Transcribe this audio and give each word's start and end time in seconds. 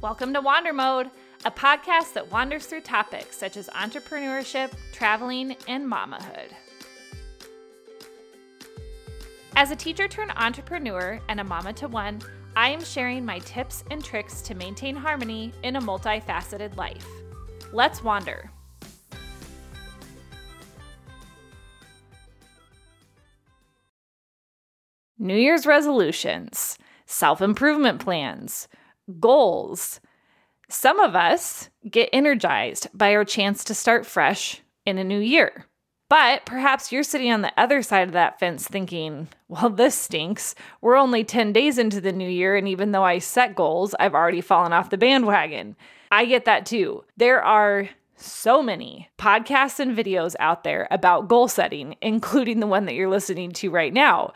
Welcome 0.00 0.32
to 0.34 0.40
Wander 0.40 0.72
Mode, 0.72 1.10
a 1.44 1.50
podcast 1.50 2.12
that 2.12 2.30
wanders 2.30 2.66
through 2.66 2.82
topics 2.82 3.36
such 3.36 3.56
as 3.56 3.68
entrepreneurship, 3.70 4.72
traveling, 4.92 5.56
and 5.66 5.84
mamahood. 5.84 6.52
As 9.56 9.72
a 9.72 9.76
teacher 9.76 10.06
turned 10.06 10.30
entrepreneur 10.36 11.18
and 11.28 11.40
a 11.40 11.44
mama 11.44 11.72
to 11.72 11.88
one, 11.88 12.20
I 12.54 12.68
am 12.68 12.84
sharing 12.84 13.24
my 13.24 13.40
tips 13.40 13.82
and 13.90 14.04
tricks 14.04 14.40
to 14.42 14.54
maintain 14.54 14.94
harmony 14.94 15.52
in 15.64 15.74
a 15.74 15.80
multifaceted 15.80 16.76
life. 16.76 17.04
Let's 17.72 18.00
wander. 18.00 18.52
New 25.18 25.34
Year's 25.34 25.66
resolutions, 25.66 26.78
self 27.04 27.42
improvement 27.42 27.98
plans, 27.98 28.68
goals. 29.20 30.00
Some 30.68 31.00
of 31.00 31.14
us 31.14 31.70
get 31.88 32.10
energized 32.12 32.88
by 32.92 33.14
our 33.14 33.24
chance 33.24 33.64
to 33.64 33.74
start 33.74 34.06
fresh 34.06 34.60
in 34.84 34.98
a 34.98 35.04
new 35.04 35.18
year. 35.18 35.66
But 36.10 36.46
perhaps 36.46 36.90
you're 36.90 37.02
sitting 37.02 37.30
on 37.30 37.42
the 37.42 37.52
other 37.58 37.82
side 37.82 38.08
of 38.08 38.12
that 38.12 38.40
fence 38.40 38.66
thinking, 38.66 39.28
well, 39.48 39.68
this 39.68 39.94
stinks. 39.94 40.54
We're 40.80 40.96
only 40.96 41.22
10 41.22 41.52
days 41.52 41.76
into 41.76 42.00
the 42.00 42.12
new 42.12 42.28
year, 42.28 42.56
and 42.56 42.66
even 42.66 42.92
though 42.92 43.04
I 43.04 43.18
set 43.18 43.54
goals, 43.54 43.94
I've 44.00 44.14
already 44.14 44.40
fallen 44.40 44.72
off 44.72 44.90
the 44.90 44.96
bandwagon. 44.96 45.76
I 46.10 46.24
get 46.24 46.46
that 46.46 46.64
too. 46.64 47.04
There 47.18 47.42
are 47.42 47.90
so 48.16 48.62
many 48.62 49.10
podcasts 49.18 49.78
and 49.80 49.96
videos 49.96 50.34
out 50.40 50.64
there 50.64 50.88
about 50.90 51.28
goal 51.28 51.46
setting, 51.46 51.96
including 52.00 52.60
the 52.60 52.66
one 52.66 52.86
that 52.86 52.94
you're 52.94 53.10
listening 53.10 53.52
to 53.52 53.70
right 53.70 53.92
now. 53.92 54.32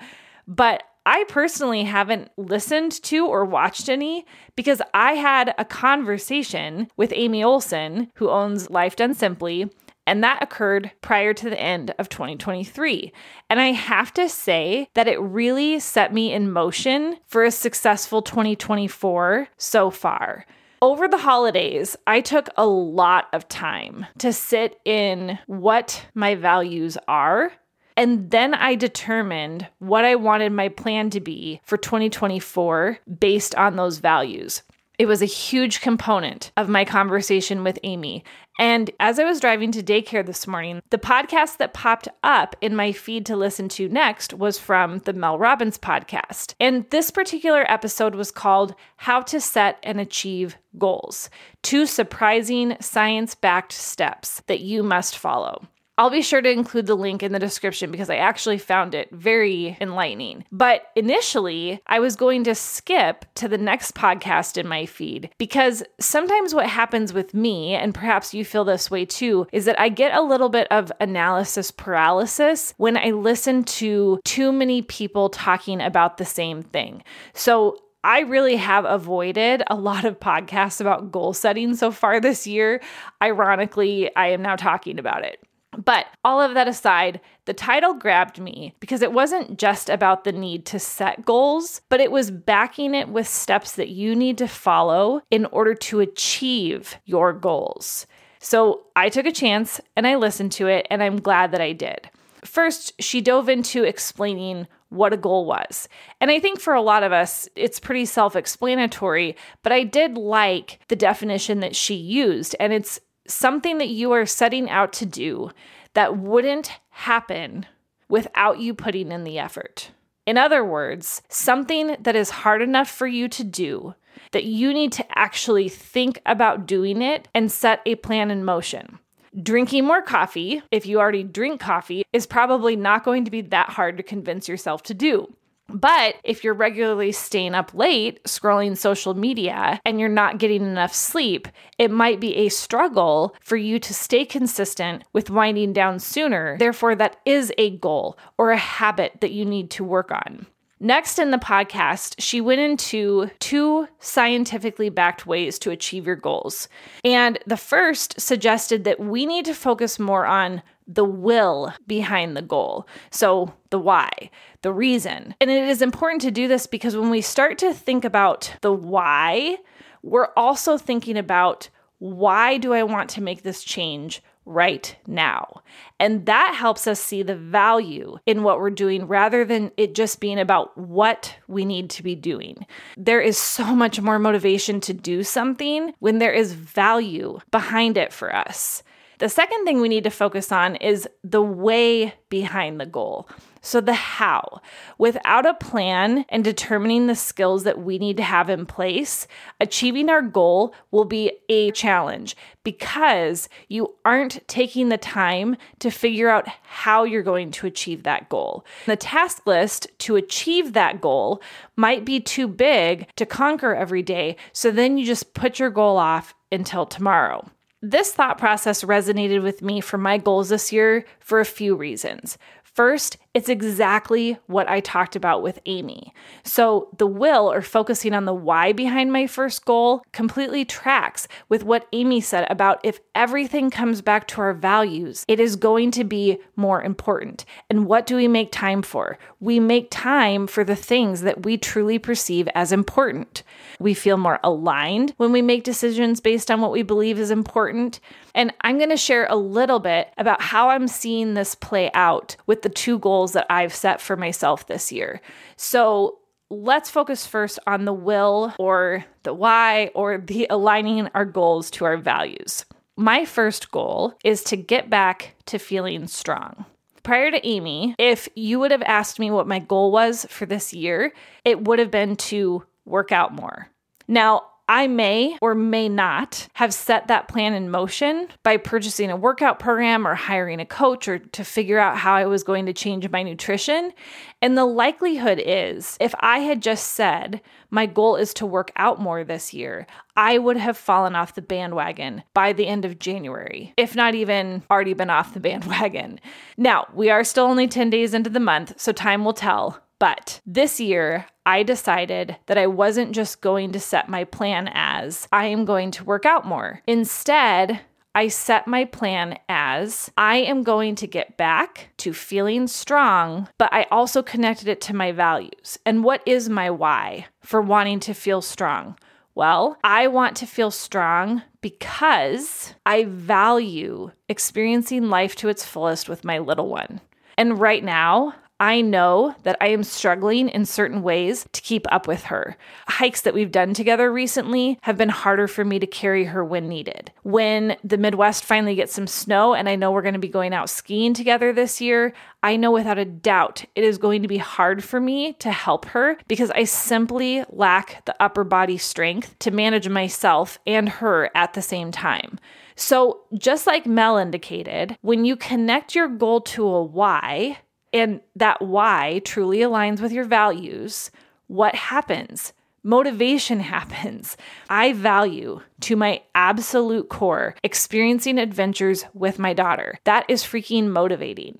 But 0.46 0.82
I 1.04 1.24
personally 1.28 1.84
haven't 1.84 2.30
listened 2.36 2.92
to 3.04 3.26
or 3.26 3.44
watched 3.44 3.88
any 3.88 4.24
because 4.54 4.80
I 4.94 5.14
had 5.14 5.54
a 5.58 5.64
conversation 5.64 6.88
with 6.96 7.12
Aimee 7.12 7.42
Olson, 7.44 8.10
who 8.16 8.30
owns 8.30 8.70
Life 8.70 8.94
Done 8.94 9.14
Simply, 9.14 9.68
and 10.06 10.22
that 10.22 10.42
occurred 10.42 10.92
prior 11.00 11.34
to 11.34 11.50
the 11.50 11.60
end 11.60 11.94
of 11.98 12.08
2023. 12.08 13.12
And 13.50 13.60
I 13.60 13.72
have 13.72 14.12
to 14.14 14.28
say 14.28 14.88
that 14.94 15.08
it 15.08 15.20
really 15.20 15.80
set 15.80 16.12
me 16.12 16.32
in 16.32 16.50
motion 16.50 17.16
for 17.26 17.44
a 17.44 17.50
successful 17.50 18.22
2024 18.22 19.48
so 19.56 19.90
far. 19.90 20.46
Over 20.80 21.06
the 21.06 21.18
holidays, 21.18 21.96
I 22.08 22.20
took 22.20 22.48
a 22.56 22.66
lot 22.66 23.28
of 23.32 23.48
time 23.48 24.06
to 24.18 24.32
sit 24.32 24.80
in 24.84 25.38
what 25.46 26.06
my 26.14 26.34
values 26.34 26.98
are 27.06 27.52
and 27.96 28.30
then 28.30 28.54
I 28.54 28.74
determined 28.74 29.68
what 29.78 30.04
I 30.04 30.14
wanted 30.14 30.52
my 30.52 30.68
plan 30.68 31.10
to 31.10 31.20
be 31.20 31.60
for 31.64 31.76
2024 31.76 32.98
based 33.18 33.54
on 33.54 33.76
those 33.76 33.98
values. 33.98 34.62
It 34.98 35.06
was 35.06 35.22
a 35.22 35.26
huge 35.26 35.80
component 35.80 36.52
of 36.56 36.68
my 36.68 36.84
conversation 36.84 37.64
with 37.64 37.78
Aimee. 37.82 38.22
And 38.58 38.90
as 39.00 39.18
I 39.18 39.24
was 39.24 39.40
driving 39.40 39.72
to 39.72 39.82
daycare 39.82 40.24
this 40.24 40.46
morning, 40.46 40.82
the 40.90 40.98
podcast 40.98 41.56
that 41.56 41.72
popped 41.72 42.06
up 42.22 42.54
in 42.60 42.76
my 42.76 42.92
feed 42.92 43.24
to 43.26 43.36
listen 43.36 43.68
to 43.70 43.88
next 43.88 44.34
was 44.34 44.58
from 44.58 44.98
the 44.98 45.14
Mel 45.14 45.38
Robbins 45.38 45.78
podcast. 45.78 46.54
And 46.60 46.88
this 46.90 47.10
particular 47.10 47.68
episode 47.68 48.14
was 48.14 48.30
called 48.30 48.74
How 48.96 49.22
to 49.22 49.40
Set 49.40 49.78
and 49.82 49.98
Achieve 49.98 50.56
Goals 50.78 51.30
Two 51.62 51.86
Surprising 51.86 52.76
Science 52.80 53.34
Backed 53.34 53.72
Steps 53.72 54.42
That 54.46 54.60
You 54.60 54.82
Must 54.82 55.16
Follow. 55.16 55.66
I'll 55.98 56.10
be 56.10 56.22
sure 56.22 56.40
to 56.40 56.50
include 56.50 56.86
the 56.86 56.94
link 56.94 57.22
in 57.22 57.32
the 57.32 57.38
description 57.38 57.90
because 57.90 58.08
I 58.08 58.16
actually 58.16 58.56
found 58.56 58.94
it 58.94 59.10
very 59.10 59.76
enlightening. 59.80 60.44
But 60.50 60.86
initially, 60.96 61.82
I 61.86 62.00
was 62.00 62.16
going 62.16 62.44
to 62.44 62.54
skip 62.54 63.26
to 63.34 63.46
the 63.46 63.58
next 63.58 63.94
podcast 63.94 64.56
in 64.56 64.66
my 64.66 64.86
feed 64.86 65.30
because 65.36 65.82
sometimes 66.00 66.54
what 66.54 66.66
happens 66.66 67.12
with 67.12 67.34
me, 67.34 67.74
and 67.74 67.94
perhaps 67.94 68.32
you 68.32 68.42
feel 68.42 68.64
this 68.64 68.90
way 68.90 69.04
too, 69.04 69.46
is 69.52 69.66
that 69.66 69.78
I 69.78 69.90
get 69.90 70.14
a 70.14 70.22
little 70.22 70.48
bit 70.48 70.66
of 70.70 70.90
analysis 70.98 71.70
paralysis 71.70 72.72
when 72.78 72.96
I 72.96 73.10
listen 73.10 73.62
to 73.64 74.18
too 74.24 74.50
many 74.50 74.80
people 74.80 75.28
talking 75.28 75.82
about 75.82 76.16
the 76.16 76.24
same 76.24 76.62
thing. 76.62 77.04
So 77.34 77.78
I 78.02 78.20
really 78.20 78.56
have 78.56 78.84
avoided 78.84 79.62
a 79.68 79.74
lot 79.74 80.04
of 80.04 80.18
podcasts 80.18 80.80
about 80.80 81.12
goal 81.12 81.34
setting 81.34 81.76
so 81.76 81.90
far 81.90 82.18
this 82.18 82.46
year. 82.46 82.80
Ironically, 83.22 84.14
I 84.16 84.28
am 84.28 84.42
now 84.42 84.56
talking 84.56 84.98
about 84.98 85.24
it. 85.24 85.38
But 85.76 86.06
all 86.22 86.40
of 86.40 86.54
that 86.54 86.68
aside, 86.68 87.20
the 87.46 87.54
title 87.54 87.94
grabbed 87.94 88.38
me 88.38 88.74
because 88.78 89.00
it 89.00 89.12
wasn't 89.12 89.58
just 89.58 89.88
about 89.88 90.24
the 90.24 90.32
need 90.32 90.66
to 90.66 90.78
set 90.78 91.24
goals, 91.24 91.80
but 91.88 92.00
it 92.00 92.12
was 92.12 92.30
backing 92.30 92.94
it 92.94 93.08
with 93.08 93.26
steps 93.26 93.72
that 93.72 93.88
you 93.88 94.14
need 94.14 94.36
to 94.38 94.48
follow 94.48 95.22
in 95.30 95.46
order 95.46 95.74
to 95.74 96.00
achieve 96.00 96.96
your 97.04 97.32
goals. 97.32 98.06
So 98.38 98.86
I 98.96 99.08
took 99.08 99.24
a 99.24 99.32
chance 99.32 99.80
and 99.96 100.06
I 100.06 100.16
listened 100.16 100.52
to 100.52 100.66
it, 100.66 100.86
and 100.90 101.02
I'm 101.02 101.20
glad 101.20 101.52
that 101.52 101.60
I 101.60 101.72
did. 101.72 102.10
First, 102.44 103.00
she 103.00 103.20
dove 103.20 103.48
into 103.48 103.84
explaining 103.84 104.66
what 104.88 105.12
a 105.12 105.16
goal 105.16 105.46
was. 105.46 105.88
And 106.20 106.30
I 106.30 106.38
think 106.38 106.60
for 106.60 106.74
a 106.74 106.82
lot 106.82 107.02
of 107.02 107.12
us, 107.12 107.48
it's 107.56 107.80
pretty 107.80 108.04
self 108.04 108.36
explanatory, 108.36 109.36
but 109.62 109.72
I 109.72 109.84
did 109.84 110.18
like 110.18 110.80
the 110.88 110.96
definition 110.96 111.60
that 111.60 111.74
she 111.74 111.94
used. 111.94 112.54
And 112.60 112.72
it's 112.72 113.00
something 113.26 113.78
that 113.78 113.88
you 113.88 114.12
are 114.12 114.26
setting 114.26 114.68
out 114.70 114.92
to 114.94 115.06
do 115.06 115.50
that 115.94 116.16
wouldn't 116.16 116.72
happen 116.90 117.66
without 118.08 118.58
you 118.58 118.74
putting 118.74 119.12
in 119.12 119.24
the 119.24 119.38
effort. 119.38 119.90
In 120.26 120.38
other 120.38 120.64
words, 120.64 121.22
something 121.28 121.96
that 122.00 122.14
is 122.14 122.30
hard 122.30 122.62
enough 122.62 122.90
for 122.90 123.06
you 123.06 123.28
to 123.28 123.44
do 123.44 123.94
that 124.32 124.44
you 124.44 124.72
need 124.72 124.92
to 124.92 125.18
actually 125.18 125.68
think 125.68 126.20
about 126.24 126.66
doing 126.66 127.02
it 127.02 127.28
and 127.34 127.50
set 127.50 127.80
a 127.86 127.96
plan 127.96 128.30
in 128.30 128.44
motion. 128.44 128.98
Drinking 129.42 129.86
more 129.86 130.02
coffee, 130.02 130.62
if 130.70 130.84
you 130.84 131.00
already 131.00 131.22
drink 131.22 131.60
coffee, 131.60 132.04
is 132.12 132.26
probably 132.26 132.76
not 132.76 133.04
going 133.04 133.24
to 133.24 133.30
be 133.30 133.40
that 133.40 133.70
hard 133.70 133.96
to 133.96 134.02
convince 134.02 134.48
yourself 134.48 134.82
to 134.84 134.94
do. 134.94 135.34
But 135.72 136.16
if 136.24 136.44
you're 136.44 136.54
regularly 136.54 137.12
staying 137.12 137.54
up 137.54 137.74
late 137.74 138.22
scrolling 138.24 138.76
social 138.76 139.14
media 139.14 139.80
and 139.84 139.98
you're 139.98 140.08
not 140.08 140.38
getting 140.38 140.62
enough 140.62 140.94
sleep, 140.94 141.48
it 141.78 141.90
might 141.90 142.20
be 142.20 142.36
a 142.36 142.48
struggle 142.48 143.34
for 143.40 143.56
you 143.56 143.78
to 143.78 143.94
stay 143.94 144.24
consistent 144.24 145.04
with 145.12 145.30
winding 145.30 145.72
down 145.72 145.98
sooner. 145.98 146.58
Therefore, 146.58 146.94
that 146.94 147.16
is 147.24 147.52
a 147.58 147.76
goal 147.78 148.18
or 148.38 148.50
a 148.50 148.56
habit 148.56 149.20
that 149.20 149.32
you 149.32 149.44
need 149.44 149.70
to 149.70 149.84
work 149.84 150.10
on. 150.10 150.46
Next 150.82 151.20
in 151.20 151.30
the 151.30 151.38
podcast, 151.38 152.16
she 152.18 152.40
went 152.40 152.60
into 152.60 153.30
two 153.38 153.86
scientifically 154.00 154.88
backed 154.88 155.26
ways 155.28 155.56
to 155.60 155.70
achieve 155.70 156.06
your 156.08 156.16
goals. 156.16 156.68
And 157.04 157.38
the 157.46 157.56
first 157.56 158.20
suggested 158.20 158.82
that 158.82 158.98
we 158.98 159.24
need 159.24 159.44
to 159.44 159.54
focus 159.54 160.00
more 160.00 160.26
on 160.26 160.60
the 160.88 161.04
will 161.04 161.72
behind 161.86 162.36
the 162.36 162.42
goal. 162.42 162.88
So, 163.12 163.54
the 163.70 163.78
why, 163.78 164.30
the 164.62 164.72
reason. 164.72 165.34
And 165.40 165.50
it 165.50 165.68
is 165.68 165.82
important 165.82 166.22
to 166.22 166.30
do 166.30 166.48
this 166.48 166.66
because 166.66 166.96
when 166.96 167.10
we 167.10 167.20
start 167.20 167.58
to 167.58 167.74
think 167.74 168.04
about 168.04 168.54
the 168.62 168.72
why, 168.72 169.58
we're 170.02 170.30
also 170.36 170.78
thinking 170.78 171.16
about 171.16 171.68
why 171.98 172.58
do 172.58 172.72
I 172.72 172.82
want 172.82 173.10
to 173.10 173.22
make 173.22 173.42
this 173.42 173.62
change 173.62 174.22
right 174.44 174.96
now? 175.06 175.62
And 176.00 176.26
that 176.26 176.56
helps 176.56 176.88
us 176.88 177.00
see 177.00 177.22
the 177.22 177.36
value 177.36 178.18
in 178.26 178.42
what 178.42 178.58
we're 178.58 178.70
doing 178.70 179.06
rather 179.06 179.44
than 179.44 179.70
it 179.76 179.94
just 179.94 180.20
being 180.20 180.40
about 180.40 180.76
what 180.76 181.36
we 181.46 181.64
need 181.64 181.90
to 181.90 182.02
be 182.02 182.16
doing. 182.16 182.66
There 182.96 183.20
is 183.20 183.38
so 183.38 183.76
much 183.76 184.00
more 184.00 184.18
motivation 184.18 184.80
to 184.80 184.92
do 184.92 185.22
something 185.22 185.94
when 186.00 186.18
there 186.18 186.32
is 186.32 186.54
value 186.54 187.38
behind 187.52 187.96
it 187.96 188.12
for 188.12 188.34
us. 188.34 188.82
The 189.22 189.28
second 189.28 189.64
thing 189.64 189.80
we 189.80 189.88
need 189.88 190.02
to 190.02 190.10
focus 190.10 190.50
on 190.50 190.74
is 190.74 191.08
the 191.22 191.40
way 191.40 192.14
behind 192.28 192.80
the 192.80 192.86
goal. 192.86 193.28
So, 193.60 193.80
the 193.80 193.92
how. 193.92 194.60
Without 194.98 195.46
a 195.46 195.54
plan 195.54 196.24
and 196.28 196.42
determining 196.42 197.06
the 197.06 197.14
skills 197.14 197.62
that 197.62 197.80
we 197.80 198.00
need 198.00 198.16
to 198.16 198.24
have 198.24 198.50
in 198.50 198.66
place, 198.66 199.28
achieving 199.60 200.10
our 200.10 200.22
goal 200.22 200.74
will 200.90 201.04
be 201.04 201.30
a 201.48 201.70
challenge 201.70 202.36
because 202.64 203.48
you 203.68 203.94
aren't 204.04 204.44
taking 204.48 204.88
the 204.88 204.98
time 204.98 205.56
to 205.78 205.92
figure 205.92 206.28
out 206.28 206.48
how 206.64 207.04
you're 207.04 207.22
going 207.22 207.52
to 207.52 207.68
achieve 207.68 208.02
that 208.02 208.28
goal. 208.28 208.66
The 208.86 208.96
task 208.96 209.46
list 209.46 209.86
to 209.98 210.16
achieve 210.16 210.72
that 210.72 211.00
goal 211.00 211.40
might 211.76 212.04
be 212.04 212.18
too 212.18 212.48
big 212.48 213.06
to 213.14 213.24
conquer 213.24 213.72
every 213.72 214.02
day, 214.02 214.34
so 214.52 214.72
then 214.72 214.98
you 214.98 215.06
just 215.06 215.32
put 215.32 215.60
your 215.60 215.70
goal 215.70 215.96
off 215.96 216.34
until 216.50 216.86
tomorrow. 216.86 217.48
This 217.84 218.12
thought 218.12 218.38
process 218.38 218.84
resonated 218.84 219.42
with 219.42 219.60
me 219.60 219.80
for 219.80 219.98
my 219.98 220.16
goals 220.16 220.50
this 220.50 220.70
year 220.70 221.04
for 221.18 221.40
a 221.40 221.44
few 221.44 221.74
reasons. 221.74 222.38
First, 222.62 223.16
It's 223.34 223.48
exactly 223.48 224.36
what 224.46 224.68
I 224.68 224.80
talked 224.80 225.16
about 225.16 225.42
with 225.42 225.58
Aimee. 225.64 226.12
So, 226.44 226.88
the 226.98 227.06
will 227.06 227.50
or 227.50 227.62
focusing 227.62 228.12
on 228.12 228.26
the 228.26 228.34
why 228.34 228.72
behind 228.72 229.10
my 229.10 229.26
first 229.26 229.64
goal 229.64 230.04
completely 230.12 230.66
tracks 230.66 231.26
with 231.48 231.64
what 231.64 231.88
Aimee 231.94 232.20
said 232.20 232.46
about 232.50 232.80
if 232.84 233.00
everything 233.14 233.70
comes 233.70 234.02
back 234.02 234.28
to 234.28 234.42
our 234.42 234.52
values, 234.52 235.24
it 235.28 235.40
is 235.40 235.56
going 235.56 235.90
to 235.92 236.04
be 236.04 236.40
more 236.56 236.82
important. 236.82 237.46
And 237.70 237.86
what 237.86 238.06
do 238.06 238.16
we 238.16 238.28
make 238.28 238.52
time 238.52 238.82
for? 238.82 239.18
We 239.40 239.58
make 239.58 239.88
time 239.90 240.46
for 240.46 240.62
the 240.62 240.76
things 240.76 241.22
that 241.22 241.44
we 241.44 241.56
truly 241.56 241.98
perceive 241.98 242.48
as 242.54 242.70
important. 242.70 243.44
We 243.80 243.94
feel 243.94 244.18
more 244.18 244.40
aligned 244.44 245.14
when 245.16 245.32
we 245.32 245.40
make 245.40 245.64
decisions 245.64 246.20
based 246.20 246.50
on 246.50 246.60
what 246.60 246.70
we 246.70 246.82
believe 246.82 247.18
is 247.18 247.30
important. 247.30 247.98
And 248.34 248.52
I'm 248.60 248.76
going 248.76 248.90
to 248.90 248.96
share 248.96 249.26
a 249.30 249.36
little 249.36 249.78
bit 249.78 250.08
about 250.18 250.42
how 250.42 250.68
I'm 250.68 250.88
seeing 250.88 251.34
this 251.34 251.54
play 251.54 251.90
out 251.94 252.36
with 252.46 252.62
the 252.62 252.68
two 252.68 252.98
goals 252.98 253.21
goals 253.22 253.32
that 253.34 253.46
I've 253.48 253.74
set 253.74 254.00
for 254.00 254.16
myself 254.16 254.66
this 254.66 254.90
year. 254.90 255.20
So 255.56 256.18
let's 256.50 256.90
focus 256.90 257.24
first 257.24 257.60
on 257.68 257.84
the 257.84 257.92
will 257.92 258.52
or 258.58 259.04
the 259.22 259.32
why 259.32 259.90
or 259.94 260.18
the 260.18 260.48
aligning 260.50 261.08
our 261.14 261.24
goals 261.24 261.70
to 261.72 261.84
our 261.84 261.96
values. 261.96 262.64
My 262.96 263.24
first 263.24 263.70
goal 263.70 264.14
is 264.24 264.42
to 264.44 264.56
get 264.56 264.90
back 264.90 265.36
to 265.46 265.58
feeling 265.58 266.08
strong. 266.08 266.64
Prior 267.04 267.30
to 267.30 267.46
Aimee, 267.46 267.94
if 267.96 268.28
you 268.34 268.58
would 268.58 268.72
have 268.72 268.82
asked 268.82 269.20
me 269.20 269.30
what 269.30 269.46
my 269.46 269.60
goal 269.60 269.92
was 269.92 270.26
for 270.28 270.44
this 270.44 270.72
year, 270.72 271.12
it 271.44 271.64
would 271.64 271.78
have 271.78 271.92
been 271.92 272.16
to 272.16 272.64
work 272.84 273.12
out 273.12 273.32
more. 273.32 273.68
Now, 274.08 274.46
I 274.72 274.86
may 274.86 275.36
or 275.42 275.54
may 275.54 275.90
not 275.90 276.48
have 276.54 276.72
set 276.72 277.08
that 277.08 277.28
plan 277.28 277.52
in 277.52 277.70
motion 277.70 278.28
by 278.42 278.56
purchasing 278.56 279.10
a 279.10 279.16
workout 279.16 279.58
program 279.58 280.06
or 280.08 280.14
hiring 280.14 280.60
a 280.60 280.64
coach 280.64 281.06
or 281.08 281.18
to 281.18 281.44
figure 281.44 281.78
out 281.78 281.98
how 281.98 282.14
I 282.14 282.24
was 282.24 282.42
going 282.42 282.64
to 282.64 282.72
change 282.72 283.06
my 283.10 283.22
nutrition. 283.22 283.92
And 284.40 284.56
the 284.56 284.64
likelihood 284.64 285.42
is, 285.44 285.98
if 286.00 286.14
I 286.20 286.38
had 286.38 286.62
just 286.62 286.94
said, 286.94 287.42
my 287.68 287.84
goal 287.84 288.16
is 288.16 288.32
to 288.32 288.46
work 288.46 288.72
out 288.76 288.98
more 288.98 289.24
this 289.24 289.52
year, 289.52 289.86
I 290.16 290.38
would 290.38 290.56
have 290.56 290.78
fallen 290.78 291.14
off 291.14 291.34
the 291.34 291.42
bandwagon 291.42 292.22
by 292.32 292.54
the 292.54 292.66
end 292.66 292.86
of 292.86 292.98
January, 292.98 293.74
if 293.76 293.94
not 293.94 294.14
even 294.14 294.62
already 294.70 294.94
been 294.94 295.10
off 295.10 295.34
the 295.34 295.40
bandwagon. 295.48 296.18
Now, 296.56 296.86
we 296.94 297.10
are 297.10 297.24
still 297.24 297.44
only 297.44 297.68
10 297.68 297.90
days 297.90 298.14
into 298.14 298.30
the 298.30 298.40
month, 298.40 298.80
so 298.80 298.90
time 298.90 299.22
will 299.22 299.34
tell. 299.34 299.82
But 299.98 300.40
this 300.46 300.80
year, 300.80 301.26
I 301.44 301.62
decided 301.62 302.36
that 302.46 302.58
I 302.58 302.66
wasn't 302.66 303.12
just 303.12 303.40
going 303.40 303.72
to 303.72 303.80
set 303.80 304.08
my 304.08 304.24
plan 304.24 304.70
as 304.72 305.28
I 305.32 305.46
am 305.46 305.64
going 305.64 305.90
to 305.92 306.04
work 306.04 306.24
out 306.24 306.46
more. 306.46 306.80
Instead, 306.86 307.80
I 308.14 308.28
set 308.28 308.66
my 308.66 308.84
plan 308.84 309.38
as 309.48 310.10
I 310.18 310.36
am 310.36 310.62
going 310.62 310.96
to 310.96 311.06
get 311.06 311.38
back 311.38 311.88
to 311.98 312.12
feeling 312.12 312.66
strong, 312.66 313.48
but 313.56 313.72
I 313.72 313.86
also 313.90 314.22
connected 314.22 314.68
it 314.68 314.80
to 314.82 314.94
my 314.94 315.12
values. 315.12 315.78
And 315.86 316.04
what 316.04 316.22
is 316.26 316.48
my 316.48 316.70
why 316.70 317.26
for 317.40 317.62
wanting 317.62 318.00
to 318.00 318.12
feel 318.12 318.42
strong? 318.42 318.98
Well, 319.34 319.78
I 319.82 320.08
want 320.08 320.36
to 320.38 320.46
feel 320.46 320.70
strong 320.70 321.42
because 321.62 322.74
I 322.84 323.04
value 323.04 324.10
experiencing 324.28 325.08
life 325.08 325.34
to 325.36 325.48
its 325.48 325.64
fullest 325.64 326.06
with 326.06 326.22
my 326.22 326.38
little 326.38 326.68
one. 326.68 327.00
And 327.38 327.58
right 327.58 327.82
now, 327.82 328.34
I 328.62 328.80
know 328.80 329.34
that 329.42 329.56
I 329.60 329.70
am 329.70 329.82
struggling 329.82 330.48
in 330.48 330.66
certain 330.66 331.02
ways 331.02 331.44
to 331.50 331.60
keep 331.60 331.84
up 331.90 332.06
with 332.06 332.22
her. 332.26 332.56
Hikes 332.86 333.22
that 333.22 333.34
we've 333.34 333.50
done 333.50 333.74
together 333.74 334.12
recently 334.12 334.78
have 334.82 334.96
been 334.96 335.08
harder 335.08 335.48
for 335.48 335.64
me 335.64 335.80
to 335.80 335.86
carry 335.88 336.26
her 336.26 336.44
when 336.44 336.68
needed. 336.68 337.10
When 337.24 337.76
the 337.82 337.98
Midwest 337.98 338.44
finally 338.44 338.76
gets 338.76 338.94
some 338.94 339.08
snow 339.08 339.52
and 339.52 339.68
I 339.68 339.74
know 339.74 339.90
we're 339.90 340.02
going 340.02 340.14
to 340.14 340.20
be 340.20 340.28
going 340.28 340.54
out 340.54 340.70
skiing 340.70 341.12
together 341.12 341.52
this 341.52 341.80
year, 341.80 342.12
I 342.44 342.54
know 342.54 342.70
without 342.70 342.98
a 342.98 343.04
doubt 343.04 343.64
it 343.74 343.82
is 343.82 343.98
going 343.98 344.22
to 344.22 344.28
be 344.28 344.38
hard 344.38 344.84
for 344.84 345.00
me 345.00 345.32
to 345.40 345.50
help 345.50 345.86
her 345.86 346.16
because 346.28 346.52
I 346.52 346.62
simply 346.62 347.44
lack 347.48 348.04
the 348.04 348.14
upper 348.22 348.44
body 348.44 348.78
strength 348.78 349.36
to 349.40 349.50
manage 349.50 349.88
myself 349.88 350.60
and 350.68 350.88
her 350.88 351.30
at 351.34 351.54
the 351.54 351.62
same 351.62 351.90
time. 351.90 352.38
So, 352.76 353.22
just 353.36 353.66
like 353.66 353.86
Mel 353.86 354.18
indicated, 354.18 354.96
when 355.00 355.24
you 355.24 355.34
connect 355.34 355.96
your 355.96 356.06
goal 356.06 356.40
to 356.42 356.64
a 356.64 356.82
why, 356.84 357.58
and 357.92 358.20
that 358.36 358.62
why 358.62 359.20
truly 359.24 359.58
aligns 359.58 360.00
with 360.00 360.12
your 360.12 360.24
values, 360.24 361.10
what 361.46 361.74
happens? 361.74 362.52
Motivation 362.82 363.60
happens. 363.74 364.36
I 364.68 364.92
value 364.92 365.60
to 365.80 365.96
my 365.96 366.22
absolute 366.34 367.08
core 367.08 367.54
experiencing 367.62 368.38
adventures 368.38 369.04
with 369.14 369.38
my 369.38 369.52
daughter. 369.52 369.98
That 370.04 370.24
is 370.28 370.42
freaking 370.42 370.88
motivating. 370.88 371.58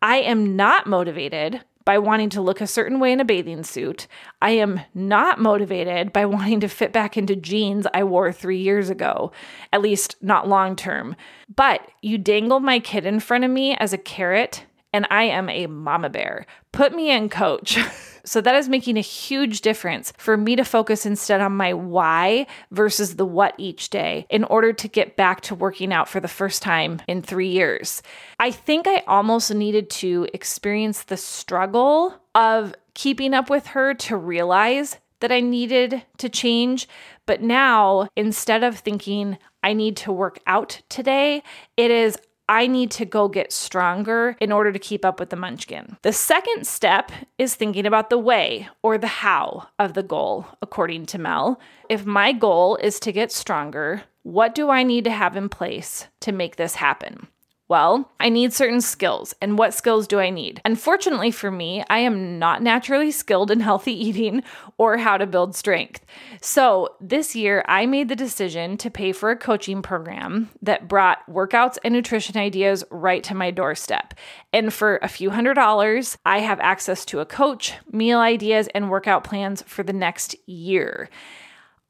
I 0.00 0.16
am 0.16 0.56
not 0.56 0.86
motivated 0.86 1.62
by 1.84 1.98
wanting 1.98 2.30
to 2.30 2.40
look 2.40 2.60
a 2.60 2.66
certain 2.66 3.00
way 3.00 3.12
in 3.12 3.20
a 3.20 3.24
bathing 3.24 3.64
suit. 3.64 4.06
I 4.40 4.50
am 4.50 4.80
not 4.94 5.40
motivated 5.40 6.12
by 6.12 6.26
wanting 6.26 6.60
to 6.60 6.68
fit 6.68 6.92
back 6.92 7.16
into 7.16 7.36
jeans 7.36 7.86
I 7.92 8.04
wore 8.04 8.32
three 8.32 8.58
years 8.58 8.90
ago, 8.90 9.32
at 9.72 9.82
least 9.82 10.16
not 10.22 10.48
long 10.48 10.76
term. 10.76 11.16
But 11.54 11.88
you 12.00 12.18
dangle 12.18 12.60
my 12.60 12.78
kid 12.78 13.06
in 13.06 13.20
front 13.20 13.44
of 13.44 13.50
me 13.50 13.74
as 13.76 13.92
a 13.92 13.98
carrot 13.98 14.64
and 14.92 15.06
I 15.10 15.24
am 15.24 15.48
a 15.48 15.66
mama 15.66 16.10
bear. 16.10 16.46
Put 16.72 16.94
me 16.94 17.10
in, 17.10 17.28
coach. 17.28 17.78
so 18.24 18.40
that 18.40 18.54
is 18.54 18.68
making 18.68 18.96
a 18.96 19.02
huge 19.02 19.60
difference 19.60 20.12
for 20.16 20.36
me 20.36 20.56
to 20.56 20.64
focus 20.64 21.06
instead 21.06 21.40
on 21.40 21.56
my 21.56 21.72
why 21.72 22.46
versus 22.70 23.16
the 23.16 23.26
what 23.26 23.54
each 23.58 23.90
day 23.90 24.26
in 24.30 24.44
order 24.44 24.72
to 24.72 24.88
get 24.88 25.16
back 25.16 25.40
to 25.42 25.54
working 25.54 25.92
out 25.92 26.08
for 26.08 26.20
the 26.20 26.28
first 26.28 26.62
time 26.62 27.00
in 27.08 27.22
three 27.22 27.48
years. 27.48 28.02
I 28.38 28.50
think 28.50 28.86
I 28.86 29.02
almost 29.06 29.52
needed 29.54 29.90
to 29.90 30.28
experience 30.32 31.02
the 31.02 31.16
struggle 31.16 32.14
of 32.34 32.74
keeping 32.94 33.34
up 33.34 33.50
with 33.50 33.68
her 33.68 33.94
to 33.94 34.16
realize 34.16 34.98
that 35.20 35.32
I 35.32 35.40
needed 35.40 36.02
to 36.18 36.28
change. 36.28 36.88
But 37.26 37.40
now, 37.40 38.08
instead 38.16 38.62
of 38.64 38.78
thinking, 38.78 39.38
I 39.62 39.72
need 39.72 39.96
to 39.98 40.12
work 40.12 40.40
out 40.46 40.82
today, 40.88 41.42
it 41.76 41.90
is, 41.90 42.18
I 42.52 42.66
need 42.66 42.90
to 42.90 43.06
go 43.06 43.28
get 43.28 43.50
stronger 43.50 44.36
in 44.38 44.52
order 44.52 44.72
to 44.72 44.78
keep 44.78 45.06
up 45.06 45.18
with 45.18 45.30
the 45.30 45.36
munchkin. 45.36 45.96
The 46.02 46.12
second 46.12 46.66
step 46.66 47.10
is 47.38 47.54
thinking 47.54 47.86
about 47.86 48.10
the 48.10 48.18
way 48.18 48.68
or 48.82 48.98
the 48.98 49.06
how 49.06 49.68
of 49.78 49.94
the 49.94 50.02
goal, 50.02 50.46
according 50.60 51.06
to 51.06 51.18
Mel. 51.18 51.58
If 51.88 52.04
my 52.04 52.32
goal 52.32 52.76
is 52.76 53.00
to 53.00 53.10
get 53.10 53.32
stronger, 53.32 54.02
what 54.22 54.54
do 54.54 54.68
I 54.68 54.82
need 54.82 55.04
to 55.04 55.10
have 55.10 55.34
in 55.34 55.48
place 55.48 56.08
to 56.20 56.30
make 56.30 56.56
this 56.56 56.74
happen? 56.74 57.26
Well, 57.72 58.12
I 58.20 58.28
need 58.28 58.52
certain 58.52 58.82
skills. 58.82 59.34
And 59.40 59.56
what 59.56 59.72
skills 59.72 60.06
do 60.06 60.20
I 60.20 60.28
need? 60.28 60.60
Unfortunately 60.62 61.30
for 61.30 61.50
me, 61.50 61.82
I 61.88 62.00
am 62.00 62.38
not 62.38 62.60
naturally 62.60 63.10
skilled 63.10 63.50
in 63.50 63.60
healthy 63.60 63.94
eating 64.08 64.42
or 64.76 64.98
how 64.98 65.16
to 65.16 65.24
build 65.24 65.56
strength. 65.56 66.04
So 66.42 66.90
this 67.00 67.34
year, 67.34 67.64
I 67.66 67.86
made 67.86 68.10
the 68.10 68.14
decision 68.14 68.76
to 68.76 68.90
pay 68.90 69.12
for 69.12 69.30
a 69.30 69.38
coaching 69.38 69.80
program 69.80 70.50
that 70.60 70.86
brought 70.86 71.26
workouts 71.26 71.78
and 71.82 71.94
nutrition 71.94 72.36
ideas 72.36 72.84
right 72.90 73.24
to 73.24 73.34
my 73.34 73.50
doorstep. 73.50 74.12
And 74.52 74.70
for 74.70 74.98
a 75.00 75.08
few 75.08 75.30
hundred 75.30 75.54
dollars, 75.54 76.18
I 76.26 76.40
have 76.40 76.60
access 76.60 77.06
to 77.06 77.20
a 77.20 77.24
coach, 77.24 77.72
meal 77.90 78.18
ideas, 78.18 78.68
and 78.74 78.90
workout 78.90 79.24
plans 79.24 79.62
for 79.62 79.82
the 79.82 79.94
next 79.94 80.36
year, 80.46 81.08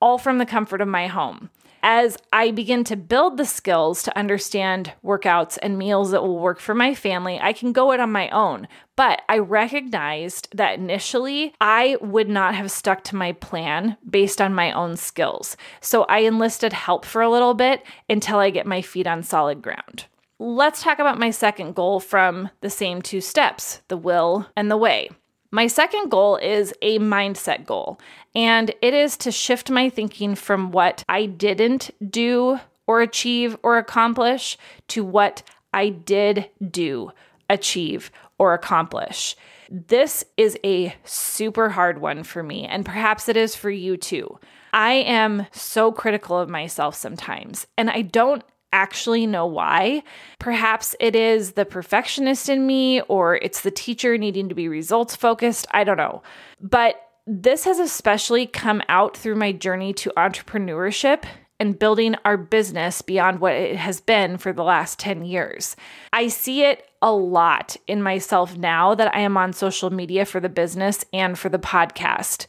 all 0.00 0.16
from 0.16 0.38
the 0.38 0.46
comfort 0.46 0.80
of 0.80 0.86
my 0.86 1.08
home 1.08 1.50
as 1.82 2.16
I 2.32 2.50
begin 2.50 2.84
to 2.84 2.96
build 2.96 3.36
the 3.36 3.44
skills 3.44 4.02
to 4.04 4.16
understand 4.16 4.92
workouts 5.04 5.58
and 5.60 5.76
meals 5.76 6.12
that 6.12 6.22
will 6.22 6.38
work 6.38 6.60
for 6.60 6.74
my 6.74 6.94
family, 6.94 7.38
I 7.40 7.52
can 7.52 7.72
go 7.72 7.92
it 7.92 8.00
on 8.00 8.12
my 8.12 8.28
own. 8.30 8.68
But 8.94 9.22
I 9.28 9.38
recognized 9.38 10.48
that 10.54 10.78
initially 10.78 11.54
I 11.60 11.96
would 12.00 12.28
not 12.28 12.54
have 12.54 12.70
stuck 12.70 13.02
to 13.04 13.16
my 13.16 13.32
plan 13.32 13.96
based 14.08 14.40
on 14.40 14.54
my 14.54 14.70
own 14.72 14.96
skills. 14.96 15.56
So 15.80 16.04
I 16.04 16.20
enlisted 16.20 16.72
help 16.72 17.04
for 17.04 17.22
a 17.22 17.30
little 17.30 17.54
bit 17.54 17.82
until 18.08 18.38
I 18.38 18.50
get 18.50 18.66
my 18.66 18.82
feet 18.82 19.06
on 19.06 19.22
solid 19.22 19.62
ground. 19.62 20.06
Let's 20.38 20.82
talk 20.82 20.98
about 20.98 21.18
my 21.18 21.30
second 21.30 21.74
goal 21.74 22.00
from 22.00 22.50
the 22.62 22.70
same 22.70 23.00
two 23.00 23.20
steps 23.20 23.80
the 23.88 23.96
will 23.96 24.48
and 24.56 24.70
the 24.70 24.76
way. 24.76 25.10
My 25.54 25.66
second 25.66 26.10
goal 26.10 26.36
is 26.36 26.72
a 26.80 26.98
mindset 26.98 27.66
goal, 27.66 28.00
and 28.34 28.70
it 28.80 28.94
is 28.94 29.18
to 29.18 29.30
shift 29.30 29.70
my 29.70 29.90
thinking 29.90 30.34
from 30.34 30.70
what 30.72 31.04
I 31.10 31.26
didn't 31.26 31.90
do 32.10 32.58
or 32.86 33.02
achieve 33.02 33.58
or 33.62 33.76
accomplish 33.76 34.56
to 34.88 35.04
what 35.04 35.42
I 35.74 35.90
did 35.90 36.48
do, 36.70 37.12
achieve, 37.50 38.10
or 38.38 38.54
accomplish. 38.54 39.36
This 39.70 40.24
is 40.38 40.58
a 40.64 40.96
super 41.04 41.68
hard 41.68 42.00
one 42.00 42.24
for 42.24 42.42
me, 42.42 42.64
and 42.64 42.86
perhaps 42.86 43.28
it 43.28 43.36
is 43.36 43.54
for 43.54 43.70
you 43.70 43.98
too. 43.98 44.38
I 44.72 44.92
am 44.92 45.46
so 45.52 45.92
critical 45.92 46.38
of 46.38 46.48
myself 46.48 46.94
sometimes, 46.94 47.66
and 47.76 47.90
I 47.90 48.00
don't 48.00 48.42
actually 48.72 49.26
know 49.26 49.46
why. 49.46 50.02
Perhaps 50.38 50.94
it 50.98 51.14
is 51.14 51.52
the 51.52 51.64
perfectionist 51.64 52.48
in 52.48 52.66
me 52.66 53.00
or 53.02 53.36
it's 53.36 53.60
the 53.60 53.70
teacher 53.70 54.18
needing 54.18 54.48
to 54.48 54.54
be 54.54 54.68
results 54.68 55.14
focused. 55.14 55.66
I 55.70 55.84
don't 55.84 55.96
know. 55.96 56.22
But 56.60 56.96
this 57.26 57.64
has 57.64 57.78
especially 57.78 58.46
come 58.46 58.82
out 58.88 59.16
through 59.16 59.36
my 59.36 59.52
journey 59.52 59.92
to 59.94 60.12
entrepreneurship 60.16 61.24
and 61.60 61.78
building 61.78 62.16
our 62.24 62.36
business 62.36 63.02
beyond 63.02 63.38
what 63.38 63.52
it 63.52 63.76
has 63.76 64.00
been 64.00 64.36
for 64.36 64.52
the 64.52 64.64
last 64.64 64.98
10 64.98 65.24
years. 65.24 65.76
I 66.12 66.26
see 66.26 66.64
it 66.64 66.88
a 67.00 67.12
lot 67.12 67.76
in 67.86 68.02
myself 68.02 68.56
now 68.56 68.96
that 68.96 69.14
I 69.14 69.20
am 69.20 69.36
on 69.36 69.52
social 69.52 69.90
media 69.90 70.24
for 70.24 70.40
the 70.40 70.48
business 70.48 71.04
and 71.12 71.38
for 71.38 71.48
the 71.48 71.60
podcast. 71.60 72.46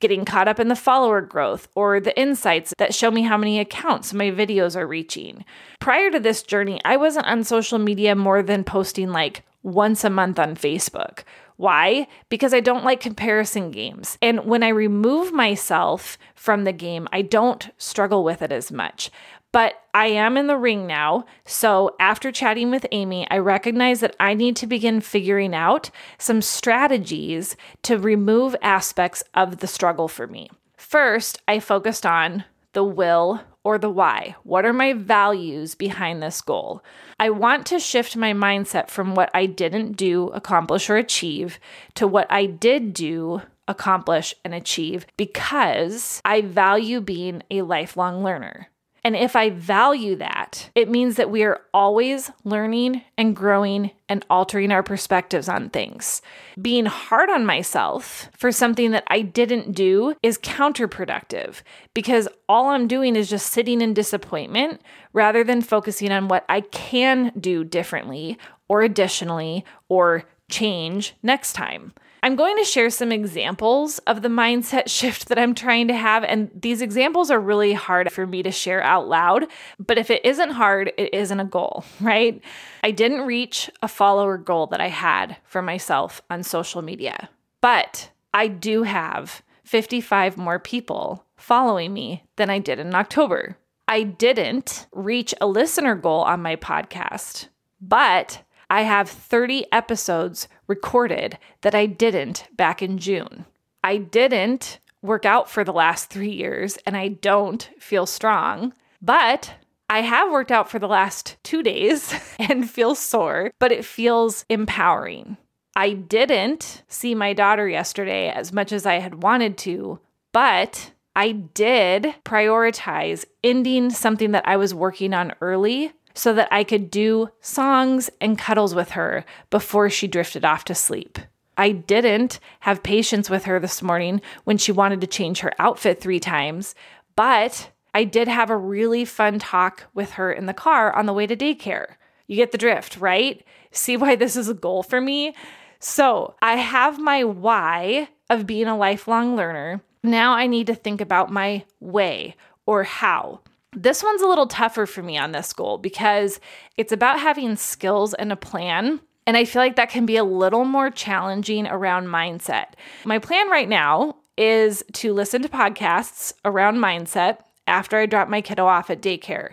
Getting 0.00 0.24
caught 0.24 0.48
up 0.48 0.60
in 0.60 0.68
the 0.68 0.76
follower 0.76 1.20
growth 1.20 1.68
or 1.74 1.98
the 1.98 2.18
insights 2.18 2.72
that 2.78 2.94
show 2.94 3.10
me 3.10 3.22
how 3.22 3.36
many 3.36 3.58
accounts 3.58 4.14
my 4.14 4.30
videos 4.30 4.76
are 4.76 4.86
reaching. 4.86 5.44
Prior 5.80 6.10
to 6.10 6.20
this 6.20 6.42
journey, 6.42 6.80
I 6.84 6.96
wasn't 6.96 7.26
on 7.26 7.42
social 7.42 7.78
media 7.78 8.14
more 8.14 8.42
than 8.42 8.62
posting 8.62 9.10
like 9.10 9.42
once 9.62 10.04
a 10.04 10.10
month 10.10 10.38
on 10.38 10.54
Facebook 10.54 11.24
why? 11.58 12.06
Because 12.28 12.54
I 12.54 12.60
don't 12.60 12.84
like 12.84 13.00
comparison 13.00 13.72
games. 13.72 14.16
And 14.22 14.46
when 14.46 14.62
I 14.62 14.68
remove 14.68 15.32
myself 15.32 16.16
from 16.36 16.62
the 16.62 16.72
game, 16.72 17.08
I 17.12 17.22
don't 17.22 17.70
struggle 17.76 18.22
with 18.22 18.42
it 18.42 18.52
as 18.52 18.70
much. 18.70 19.10
But 19.52 19.74
I 19.94 20.06
am 20.06 20.36
in 20.36 20.46
the 20.46 20.58
ring 20.58 20.86
now. 20.86 21.24
So 21.46 21.96
after 21.98 22.30
chatting 22.30 22.70
with 22.70 22.86
Aimee, 22.92 23.26
I 23.30 23.38
recognize 23.38 24.00
that 24.00 24.14
I 24.20 24.34
need 24.34 24.56
to 24.56 24.66
begin 24.66 25.00
figuring 25.00 25.54
out 25.54 25.90
some 26.18 26.42
strategies 26.42 27.56
to 27.82 27.98
remove 27.98 28.54
aspects 28.60 29.24
of 29.34 29.58
the 29.58 29.66
struggle 29.66 30.06
for 30.06 30.26
me. 30.26 30.50
First, 30.76 31.40
I 31.48 31.60
focused 31.60 32.04
on 32.04 32.44
the 32.72 32.84
will 32.84 33.40
or 33.64 33.78
the 33.78 33.90
why. 33.90 34.36
What 34.44 34.64
are 34.64 34.72
my 34.72 34.92
values 34.92 35.74
behind 35.74 36.22
this 36.22 36.40
goal? 36.40 36.82
I 37.18 37.30
want 37.30 37.66
to 37.66 37.80
shift 37.80 38.16
my 38.16 38.32
mindset 38.32 38.88
from 38.88 39.14
what 39.14 39.30
I 39.34 39.46
didn't 39.46 39.92
do, 39.92 40.28
accomplish, 40.28 40.88
or 40.88 40.96
achieve 40.96 41.58
to 41.94 42.06
what 42.06 42.26
I 42.30 42.46
did 42.46 42.92
do, 42.92 43.42
accomplish, 43.66 44.34
and 44.44 44.54
achieve 44.54 45.06
because 45.16 46.20
I 46.24 46.42
value 46.42 47.00
being 47.00 47.42
a 47.50 47.62
lifelong 47.62 48.22
learner. 48.22 48.68
And 49.08 49.16
if 49.16 49.34
I 49.36 49.48
value 49.48 50.16
that, 50.16 50.68
it 50.74 50.90
means 50.90 51.16
that 51.16 51.30
we 51.30 51.42
are 51.42 51.62
always 51.72 52.30
learning 52.44 53.00
and 53.16 53.34
growing 53.34 53.92
and 54.06 54.22
altering 54.28 54.70
our 54.70 54.82
perspectives 54.82 55.48
on 55.48 55.70
things. 55.70 56.20
Being 56.60 56.84
hard 56.84 57.30
on 57.30 57.46
myself 57.46 58.28
for 58.36 58.52
something 58.52 58.90
that 58.90 59.04
I 59.06 59.22
didn't 59.22 59.74
do 59.74 60.14
is 60.22 60.36
counterproductive 60.36 61.62
because 61.94 62.28
all 62.50 62.68
I'm 62.68 62.86
doing 62.86 63.16
is 63.16 63.30
just 63.30 63.50
sitting 63.50 63.80
in 63.80 63.94
disappointment 63.94 64.82
rather 65.14 65.42
than 65.42 65.62
focusing 65.62 66.12
on 66.12 66.28
what 66.28 66.44
I 66.46 66.60
can 66.60 67.32
do 67.40 67.64
differently 67.64 68.36
or 68.68 68.82
additionally 68.82 69.64
or 69.88 70.24
change 70.50 71.14
next 71.22 71.54
time. 71.54 71.94
I'm 72.22 72.36
going 72.36 72.56
to 72.58 72.64
share 72.64 72.90
some 72.90 73.12
examples 73.12 73.98
of 74.00 74.22
the 74.22 74.28
mindset 74.28 74.84
shift 74.88 75.28
that 75.28 75.38
I'm 75.38 75.54
trying 75.54 75.88
to 75.88 75.94
have. 75.94 76.24
And 76.24 76.50
these 76.54 76.82
examples 76.82 77.30
are 77.30 77.40
really 77.40 77.72
hard 77.72 78.12
for 78.12 78.26
me 78.26 78.42
to 78.42 78.50
share 78.50 78.82
out 78.82 79.08
loud. 79.08 79.46
But 79.78 79.98
if 79.98 80.10
it 80.10 80.24
isn't 80.24 80.50
hard, 80.50 80.92
it 80.96 81.14
isn't 81.14 81.40
a 81.40 81.44
goal, 81.44 81.84
right? 82.00 82.40
I 82.82 82.90
didn't 82.90 83.26
reach 83.26 83.70
a 83.82 83.88
follower 83.88 84.38
goal 84.38 84.66
that 84.68 84.80
I 84.80 84.88
had 84.88 85.36
for 85.44 85.62
myself 85.62 86.22
on 86.30 86.42
social 86.42 86.82
media, 86.82 87.28
but 87.60 88.10
I 88.34 88.48
do 88.48 88.82
have 88.82 89.42
55 89.64 90.36
more 90.36 90.58
people 90.58 91.24
following 91.36 91.92
me 91.92 92.24
than 92.36 92.50
I 92.50 92.58
did 92.58 92.78
in 92.78 92.94
October. 92.94 93.56
I 93.86 94.02
didn't 94.02 94.86
reach 94.92 95.34
a 95.40 95.46
listener 95.46 95.94
goal 95.94 96.20
on 96.20 96.42
my 96.42 96.56
podcast, 96.56 97.48
but 97.80 98.42
I 98.70 98.82
have 98.82 99.08
30 99.08 99.66
episodes 99.72 100.48
recorded 100.66 101.38
that 101.62 101.74
I 101.74 101.86
didn't 101.86 102.46
back 102.54 102.82
in 102.82 102.98
June. 102.98 103.46
I 103.82 103.96
didn't 103.96 104.78
work 105.00 105.24
out 105.24 105.48
for 105.48 105.64
the 105.64 105.72
last 105.72 106.10
three 106.10 106.30
years 106.30 106.76
and 106.84 106.96
I 106.96 107.08
don't 107.08 107.68
feel 107.78 108.04
strong, 108.06 108.74
but 109.00 109.54
I 109.88 110.02
have 110.02 110.30
worked 110.30 110.52
out 110.52 110.70
for 110.70 110.78
the 110.78 110.88
last 110.88 111.36
two 111.42 111.62
days 111.62 112.14
and 112.38 112.68
feel 112.68 112.94
sore, 112.94 113.52
but 113.58 113.72
it 113.72 113.84
feels 113.84 114.44
empowering. 114.48 115.38
I 115.74 115.92
didn't 115.92 116.82
see 116.88 117.14
my 117.14 117.32
daughter 117.32 117.68
yesterday 117.68 118.28
as 118.30 118.52
much 118.52 118.72
as 118.72 118.84
I 118.84 118.98
had 118.98 119.22
wanted 119.22 119.56
to, 119.58 120.00
but 120.32 120.92
I 121.14 121.32
did 121.32 122.14
prioritize 122.24 123.24
ending 123.42 123.90
something 123.90 124.32
that 124.32 124.46
I 124.46 124.56
was 124.56 124.74
working 124.74 125.14
on 125.14 125.34
early 125.40 125.92
so 126.14 126.32
that 126.34 126.48
I 126.50 126.64
could 126.64 126.90
do 126.90 127.30
songs 127.40 128.10
and 128.20 128.38
cuddles 128.38 128.74
with 128.74 128.90
her 128.90 129.24
before 129.50 129.90
she 129.90 130.06
drifted 130.06 130.44
off 130.44 130.64
to 130.64 130.74
sleep. 130.74 131.18
I 131.56 131.72
didn't 131.72 132.38
have 132.60 132.82
patience 132.82 133.28
with 133.28 133.44
her 133.44 133.58
this 133.58 133.82
morning 133.82 134.20
when 134.44 134.58
she 134.58 134.70
wanted 134.70 135.00
to 135.00 135.06
change 135.06 135.40
her 135.40 135.52
outfit 135.58 136.00
three 136.00 136.20
times, 136.20 136.74
but 137.16 137.70
I 137.92 138.04
did 138.04 138.28
have 138.28 138.48
a 138.48 138.56
really 138.56 139.04
fun 139.04 139.40
talk 139.40 139.84
with 139.92 140.12
her 140.12 140.32
in 140.32 140.46
the 140.46 140.54
car 140.54 140.94
on 140.94 141.06
the 141.06 141.12
way 141.12 141.26
to 141.26 141.36
daycare. 141.36 141.96
You 142.28 142.36
get 142.36 142.52
the 142.52 142.58
drift, 142.58 142.98
right? 142.98 143.42
See 143.72 143.96
why 143.96 144.14
this 144.14 144.36
is 144.36 144.48
a 144.48 144.54
goal 144.54 144.82
for 144.82 145.00
me? 145.00 145.34
So 145.80 146.34
I 146.40 146.56
have 146.56 147.00
my 147.00 147.24
why 147.24 148.08
of 148.30 148.46
being 148.46 148.66
a 148.66 148.76
lifelong 148.76 149.34
learner. 149.34 149.80
Now 150.02 150.34
I 150.34 150.46
need 150.46 150.68
to 150.68 150.74
think 150.74 151.00
about 151.00 151.32
my 151.32 151.64
way 151.80 152.36
or 152.66 152.84
how. 152.84 153.40
This 153.76 154.02
one's 154.02 154.22
a 154.22 154.26
little 154.26 154.46
tougher 154.46 154.86
for 154.86 155.02
me 155.02 155.18
on 155.18 155.32
this 155.32 155.52
goal 155.52 155.78
because 155.78 156.40
it's 156.76 156.92
about 156.92 157.20
having 157.20 157.56
skills 157.56 158.14
and 158.14 158.32
a 158.32 158.36
plan. 158.36 159.00
And 159.26 159.36
I 159.36 159.44
feel 159.44 159.60
like 159.60 159.76
that 159.76 159.90
can 159.90 160.06
be 160.06 160.16
a 160.16 160.24
little 160.24 160.64
more 160.64 160.90
challenging 160.90 161.66
around 161.66 162.06
mindset. 162.06 162.68
My 163.04 163.18
plan 163.18 163.50
right 163.50 163.68
now 163.68 164.16
is 164.38 164.82
to 164.94 165.12
listen 165.12 165.42
to 165.42 165.48
podcasts 165.48 166.32
around 166.44 166.76
mindset 166.76 167.38
after 167.66 167.98
I 167.98 168.06
drop 168.06 168.28
my 168.28 168.40
kiddo 168.40 168.64
off 168.64 168.88
at 168.88 169.02
daycare. 169.02 169.50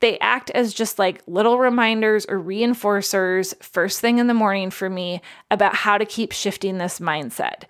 They 0.00 0.18
act 0.18 0.50
as 0.50 0.74
just 0.74 0.98
like 0.98 1.22
little 1.26 1.58
reminders 1.58 2.26
or 2.26 2.38
reinforcers 2.38 3.54
first 3.64 4.00
thing 4.00 4.18
in 4.18 4.26
the 4.26 4.34
morning 4.34 4.70
for 4.70 4.90
me 4.90 5.22
about 5.50 5.74
how 5.74 5.96
to 5.96 6.04
keep 6.04 6.32
shifting 6.32 6.76
this 6.76 7.00
mindset. 7.00 7.62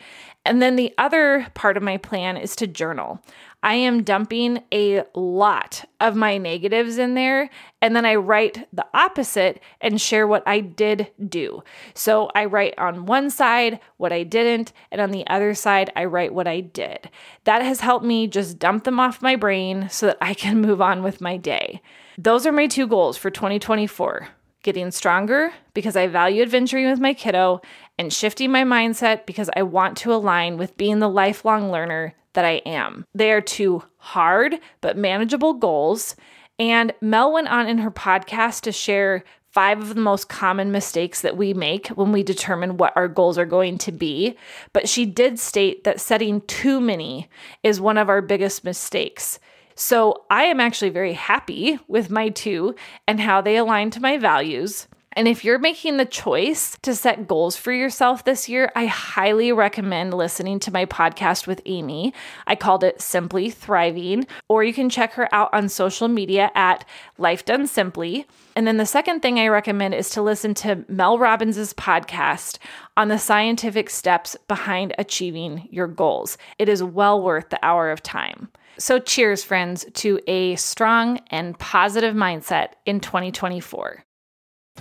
And 0.44 0.60
then 0.60 0.76
the 0.76 0.92
other 0.98 1.46
part 1.54 1.76
of 1.76 1.82
my 1.82 1.96
plan 1.96 2.36
is 2.36 2.56
to 2.56 2.66
journal. 2.66 3.20
I 3.64 3.76
am 3.76 4.02
dumping 4.02 4.62
a 4.70 5.04
lot 5.14 5.86
of 5.98 6.14
my 6.14 6.36
negatives 6.36 6.98
in 6.98 7.14
there, 7.14 7.48
and 7.80 7.96
then 7.96 8.04
I 8.04 8.16
write 8.16 8.68
the 8.74 8.86
opposite 8.92 9.58
and 9.80 9.98
share 9.98 10.26
what 10.26 10.42
I 10.46 10.60
did 10.60 11.10
do. 11.26 11.64
So 11.94 12.30
I 12.34 12.44
write 12.44 12.74
on 12.76 13.06
one 13.06 13.30
side 13.30 13.80
what 13.96 14.12
I 14.12 14.22
didn't, 14.22 14.74
and 14.90 15.00
on 15.00 15.12
the 15.12 15.26
other 15.28 15.54
side, 15.54 15.90
I 15.96 16.04
write 16.04 16.34
what 16.34 16.46
I 16.46 16.60
did. 16.60 17.08
That 17.44 17.62
has 17.62 17.80
helped 17.80 18.04
me 18.04 18.26
just 18.26 18.58
dump 18.58 18.84
them 18.84 19.00
off 19.00 19.22
my 19.22 19.34
brain 19.34 19.88
so 19.88 20.08
that 20.08 20.18
I 20.20 20.34
can 20.34 20.60
move 20.60 20.82
on 20.82 21.02
with 21.02 21.22
my 21.22 21.38
day. 21.38 21.80
Those 22.18 22.44
are 22.44 22.52
my 22.52 22.66
two 22.66 22.86
goals 22.86 23.16
for 23.16 23.30
2024 23.30 24.28
getting 24.62 24.90
stronger 24.90 25.52
because 25.74 25.94
I 25.94 26.06
value 26.06 26.42
adventuring 26.42 26.88
with 26.90 26.98
my 26.98 27.12
kiddo, 27.14 27.60
and 27.98 28.12
shifting 28.12 28.50
my 28.50 28.64
mindset 28.64 29.26
because 29.26 29.50
I 29.54 29.62
want 29.62 29.96
to 29.98 30.12
align 30.12 30.56
with 30.56 30.76
being 30.76 30.98
the 30.98 31.08
lifelong 31.08 31.70
learner 31.70 32.14
that 32.34 32.44
I 32.44 32.62
am. 32.66 33.04
They 33.14 33.32
are 33.32 33.40
two 33.40 33.82
hard 33.96 34.60
but 34.80 34.96
manageable 34.96 35.54
goals. 35.54 36.14
And 36.58 36.92
Mel 37.00 37.32
went 37.32 37.48
on 37.48 37.66
in 37.66 37.78
her 37.78 37.90
podcast 37.90 38.60
to 38.62 38.72
share 38.72 39.24
five 39.50 39.80
of 39.80 39.94
the 39.94 40.00
most 40.00 40.28
common 40.28 40.72
mistakes 40.72 41.20
that 41.20 41.36
we 41.36 41.54
make 41.54 41.86
when 41.88 42.10
we 42.10 42.24
determine 42.24 42.76
what 42.76 42.92
our 42.96 43.06
goals 43.06 43.38
are 43.38 43.46
going 43.46 43.78
to 43.78 43.92
be. 43.92 44.36
But 44.72 44.88
she 44.88 45.06
did 45.06 45.38
state 45.38 45.84
that 45.84 46.00
setting 46.00 46.40
too 46.42 46.80
many 46.80 47.28
is 47.62 47.80
one 47.80 47.96
of 47.96 48.08
our 48.08 48.20
biggest 48.20 48.64
mistakes. 48.64 49.38
So 49.76 50.24
I 50.30 50.44
am 50.44 50.60
actually 50.60 50.90
very 50.90 51.12
happy 51.12 51.78
with 51.88 52.10
my 52.10 52.30
two 52.30 52.74
and 53.06 53.20
how 53.20 53.40
they 53.40 53.56
align 53.56 53.90
to 53.90 54.00
my 54.00 54.18
values. 54.18 54.88
And 55.16 55.28
if 55.28 55.44
you're 55.44 55.60
making 55.60 55.96
the 55.96 56.04
choice 56.04 56.76
to 56.82 56.94
set 56.94 57.28
goals 57.28 57.56
for 57.56 57.72
yourself 57.72 58.24
this 58.24 58.48
year, 58.48 58.72
I 58.74 58.86
highly 58.86 59.52
recommend 59.52 60.12
listening 60.12 60.58
to 60.60 60.72
my 60.72 60.86
podcast 60.86 61.46
with 61.46 61.62
Aimee. 61.64 62.12
I 62.48 62.56
called 62.56 62.82
it 62.82 63.00
Simply 63.00 63.48
Thriving, 63.48 64.26
or 64.48 64.64
you 64.64 64.74
can 64.74 64.90
check 64.90 65.12
her 65.12 65.32
out 65.32 65.54
on 65.54 65.68
social 65.68 66.08
media 66.08 66.50
at 66.56 66.84
Life 67.16 67.44
Done 67.44 67.68
Simply. 67.68 68.26
And 68.56 68.66
then 68.66 68.76
the 68.76 68.86
second 68.86 69.20
thing 69.20 69.38
I 69.38 69.46
recommend 69.46 69.94
is 69.94 70.10
to 70.10 70.22
listen 70.22 70.52
to 70.54 70.84
Mel 70.88 71.16
Robbins' 71.16 71.72
podcast 71.74 72.58
on 72.96 73.06
the 73.06 73.18
scientific 73.18 73.90
steps 73.90 74.36
behind 74.48 74.94
achieving 74.98 75.68
your 75.70 75.86
goals. 75.86 76.36
It 76.58 76.68
is 76.68 76.82
well 76.82 77.22
worth 77.22 77.50
the 77.50 77.64
hour 77.64 77.90
of 77.90 78.02
time. 78.02 78.48
So, 78.78 78.98
cheers, 78.98 79.44
friends, 79.44 79.86
to 79.94 80.18
a 80.26 80.56
strong 80.56 81.20
and 81.30 81.56
positive 81.56 82.16
mindset 82.16 82.70
in 82.84 82.98
2024. 82.98 84.04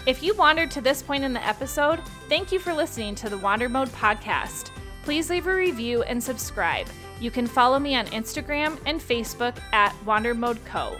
If 0.05 0.21
you 0.21 0.33
wandered 0.35 0.69
to 0.71 0.81
this 0.81 1.01
point 1.01 1.23
in 1.23 1.31
the 1.31 1.45
episode, 1.47 2.01
thank 2.27 2.51
you 2.51 2.59
for 2.59 2.73
listening 2.73 3.15
to 3.15 3.29
the 3.29 3.37
Wander 3.37 3.69
Mode 3.69 3.87
podcast. 3.89 4.69
Please 5.03 5.29
leave 5.29 5.47
a 5.47 5.55
review 5.55 6.03
and 6.03 6.21
subscribe. 6.21 6.87
You 7.21 7.31
can 7.31 7.47
follow 7.47 7.79
me 7.79 7.95
on 7.95 8.07
Instagram 8.07 8.77
and 8.85 8.99
Facebook 8.99 9.55
at 9.71 9.95
Wander 10.03 10.33
Mode 10.33 10.63
Co. 10.65 10.99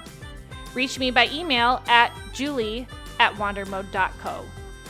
Reach 0.73 1.00
me 1.00 1.12
by 1.12 1.27
email 1.33 1.81
at 1.88 2.13
julie 2.31 2.88
at 3.19 3.33
wandermode.co. 3.33 4.45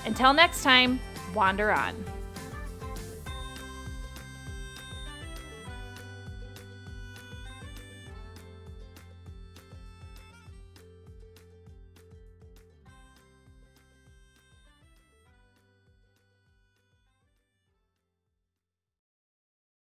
Until 0.05 0.33
next 0.33 0.61
time, 0.61 0.99
wander 1.33 1.71
on. 1.71 1.95